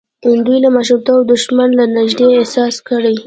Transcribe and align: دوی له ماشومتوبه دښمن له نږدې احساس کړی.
دوی 0.45 0.59
له 0.65 0.69
ماشومتوبه 0.75 1.23
دښمن 1.31 1.69
له 1.79 1.85
نږدې 1.97 2.27
احساس 2.39 2.75
کړی. 2.87 3.15